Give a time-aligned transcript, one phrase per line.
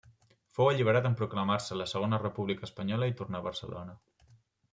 [0.59, 3.97] Fou alliberat en proclamar-se la Segona República Espanyola i tornà a Barcelona.